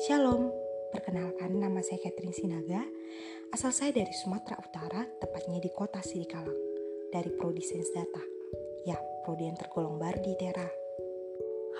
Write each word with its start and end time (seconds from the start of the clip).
Shalom, 0.00 0.48
perkenalkan 0.88 1.60
nama 1.60 1.84
saya 1.84 2.00
Catherine 2.00 2.32
Sinaga. 2.32 2.80
Asal 3.52 3.76
saya 3.76 3.92
dari 3.92 4.08
Sumatera 4.16 4.56
Utara, 4.56 5.04
tepatnya 5.20 5.60
di 5.60 5.68
kota 5.68 6.00
Sidikalang, 6.00 6.56
dari 7.12 7.28
Prodi 7.36 7.60
Sains 7.60 7.92
Data. 7.92 8.24
Ya, 8.88 8.96
prodi 9.28 9.52
yang 9.52 9.60
tergolong 9.60 10.00
baru 10.00 10.16
di 10.24 10.32
Tera. 10.40 10.64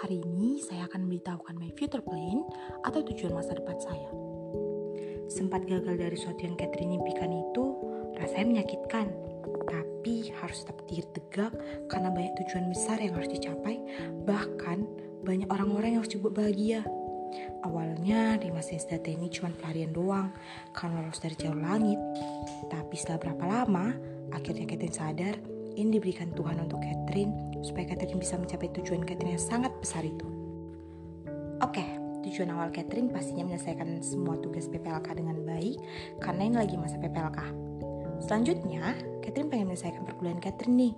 Hari 0.04 0.20
ini 0.20 0.60
saya 0.60 0.84
akan 0.92 1.08
memberitahukan 1.08 1.56
my 1.56 1.72
future 1.72 2.04
plan 2.04 2.44
atau 2.84 3.00
tujuan 3.00 3.32
masa 3.32 3.56
depan 3.56 3.80
saya. 3.80 4.12
Sempat 5.32 5.64
gagal 5.64 5.96
dari 5.96 6.18
suatu 6.20 6.44
yang 6.44 6.60
Catherine 6.60 7.00
impikan 7.00 7.32
itu, 7.32 7.64
rasanya 8.20 8.60
menyakitkan. 8.60 9.08
Tapi 9.64 10.28
harus 10.36 10.60
tetap 10.60 10.84
berdiri 10.84 11.08
tegak 11.16 11.56
karena 11.88 12.12
banyak 12.12 12.36
tujuan 12.44 12.68
besar 12.68 13.00
yang 13.00 13.16
harus 13.16 13.32
dicapai, 13.32 13.80
bahkan 14.28 14.84
banyak 15.24 15.48
orang-orang 15.48 15.96
yang 15.96 16.00
harus 16.04 16.12
dibuat 16.12 16.36
bahagia. 16.36 16.84
Awalnya 17.62 18.42
di 18.42 18.50
masa 18.50 18.74
data 18.74 19.06
ini 19.06 19.30
cuma 19.30 19.54
pelarian 19.54 19.94
doang 19.94 20.34
karena 20.74 21.06
lolos 21.06 21.22
dari 21.22 21.38
jalur 21.38 21.62
langit. 21.62 21.98
Tapi 22.66 22.94
setelah 22.98 23.22
berapa 23.22 23.44
lama, 23.46 23.94
akhirnya 24.34 24.66
Catherine 24.66 24.94
sadar 24.94 25.34
ini 25.78 25.98
diberikan 25.98 26.34
Tuhan 26.34 26.58
untuk 26.58 26.82
Catherine 26.82 27.62
supaya 27.62 27.86
Catherine 27.94 28.18
bisa 28.18 28.34
mencapai 28.36 28.68
tujuan 28.82 29.06
Catherine 29.06 29.38
yang 29.38 29.42
sangat 29.42 29.72
besar 29.78 30.02
itu. 30.02 30.26
Oke, 31.62 31.86
tujuan 32.26 32.50
awal 32.50 32.74
Catherine 32.74 33.08
pastinya 33.14 33.46
menyelesaikan 33.46 34.02
semua 34.02 34.34
tugas 34.42 34.66
PPLK 34.66 35.14
dengan 35.14 35.38
baik 35.46 35.78
karena 36.18 36.42
ini 36.42 36.56
lagi 36.58 36.74
masa 36.74 36.98
PPLK. 36.98 37.40
Selanjutnya, 38.26 38.98
Catherine 39.22 39.50
pengen 39.50 39.70
menyelesaikan 39.70 40.02
perkuliahan 40.02 40.42
Catherine 40.42 40.74
nih 40.74 40.94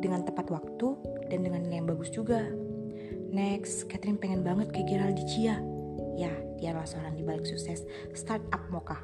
dengan 0.00 0.24
tepat 0.24 0.48
waktu 0.48 0.88
dan 1.28 1.44
dengan 1.44 1.68
nilai 1.68 1.84
yang 1.84 1.88
bagus 1.88 2.08
juga. 2.08 2.48
Next, 3.32 3.88
Catherine 3.88 4.20
pengen 4.20 4.44
banget 4.44 4.72
kayak 4.72 4.88
Geraldine 4.88 5.28
Chia. 5.28 5.71
Ya, 6.16 6.32
dia 6.60 6.76
adalah 6.76 6.88
seorang 6.88 7.16
di 7.16 7.24
balik 7.24 7.48
sukses 7.48 7.84
startup 8.12 8.68
Mocha. 8.68 9.00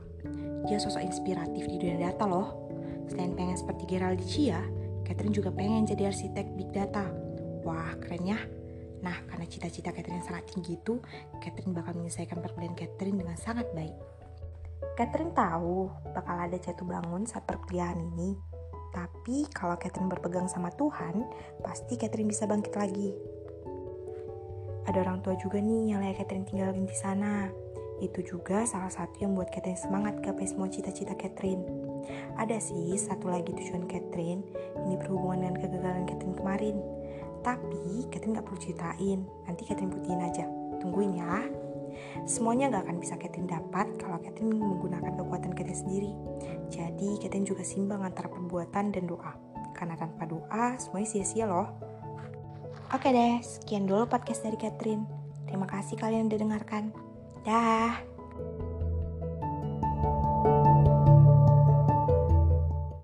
Dia 0.68 0.76
sosok 0.76 1.00
inspiratif 1.00 1.64
di 1.64 1.76
dunia 1.80 2.10
data 2.10 2.28
loh. 2.28 2.68
Selain 3.08 3.32
pengen 3.32 3.56
seperti 3.56 3.88
Geraldine 3.88 4.28
Chia, 4.28 4.60
Catherine 5.08 5.32
juga 5.32 5.48
pengen 5.48 5.88
jadi 5.88 6.12
arsitek 6.12 6.46
big 6.52 6.68
data. 6.76 7.08
Wah, 7.64 7.96
keren 7.96 8.28
ya. 8.28 8.38
Nah, 9.00 9.16
karena 9.30 9.46
cita-cita 9.48 9.94
Catherine 9.94 10.20
sangat 10.26 10.50
tinggi 10.52 10.76
itu, 10.76 11.00
Catherine 11.40 11.72
bakal 11.72 11.96
menyelesaikan 11.96 12.42
perkuliahan 12.44 12.76
Catherine 12.76 13.16
dengan 13.16 13.38
sangat 13.38 13.64
baik. 13.72 13.96
Catherine 14.98 15.32
tahu 15.34 15.88
bakal 16.12 16.36
ada 16.38 16.58
jatuh 16.58 16.86
bangun 16.86 17.24
saat 17.24 17.46
perkuliahan 17.46 17.98
ini. 18.14 18.34
Tapi 18.90 19.46
kalau 19.54 19.78
Catherine 19.78 20.10
berpegang 20.10 20.50
sama 20.50 20.74
Tuhan, 20.74 21.22
pasti 21.62 21.94
Catherine 21.94 22.28
bisa 22.28 22.50
bangkit 22.50 22.74
lagi. 22.74 23.14
Ada 24.88 25.04
orang 25.04 25.20
tua 25.20 25.36
juga 25.36 25.60
nih 25.60 25.92
yang 25.92 26.00
layak 26.00 26.24
Catherine 26.24 26.48
tinggalin 26.48 26.88
di 26.88 26.96
sana. 26.96 27.52
Itu 28.00 28.24
juga 28.24 28.64
salah 28.64 28.88
satu 28.88 29.20
yang 29.20 29.36
buat 29.36 29.52
Catherine 29.52 29.76
semangat 29.76 30.24
gapai 30.24 30.48
semua 30.48 30.72
cita-cita 30.72 31.12
Catherine. 31.12 31.60
Ada 32.40 32.56
sih 32.56 32.96
satu 32.96 33.28
lagi 33.28 33.52
tujuan 33.52 33.84
Catherine, 33.84 34.40
ini 34.88 34.94
berhubungan 34.96 35.44
dengan 35.44 35.56
kegagalan 35.60 36.08
Catherine 36.08 36.38
kemarin. 36.40 36.76
Tapi 37.44 38.08
Catherine 38.08 38.40
gak 38.40 38.46
perlu 38.48 38.60
ceritain, 38.64 39.20
nanti 39.44 39.62
Catherine 39.68 39.92
buktiin 39.92 40.24
aja. 40.24 40.48
Tungguin 40.80 41.20
ya. 41.20 41.44
Semuanya 42.24 42.72
gak 42.72 42.88
akan 42.88 42.96
bisa 42.96 43.20
Catherine 43.20 43.50
dapat 43.50 43.92
kalau 44.00 44.16
Catherine 44.24 44.56
menggunakan 44.56 45.12
kekuatan 45.20 45.52
Catherine 45.52 45.82
sendiri. 45.84 46.12
Jadi 46.72 47.20
Catherine 47.20 47.44
juga 47.44 47.60
simbang 47.60 48.00
antara 48.06 48.32
perbuatan 48.32 48.94
dan 48.94 49.04
doa. 49.04 49.36
Karena 49.76 50.00
tanpa 50.00 50.24
doa, 50.24 50.80
semuanya 50.80 51.08
sia-sia 51.12 51.44
loh. 51.44 51.97
Oke 52.88 53.12
deh, 53.12 53.44
sekian 53.44 53.84
dulu 53.84 54.08
podcast 54.08 54.48
dari 54.48 54.56
Catherine. 54.56 55.04
Terima 55.44 55.68
kasih 55.68 56.00
kalian 56.00 56.32
udah 56.32 56.40
dengarkan. 56.40 56.88
Dah. 57.44 58.17